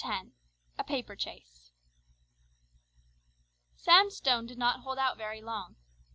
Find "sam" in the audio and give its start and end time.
3.75-4.09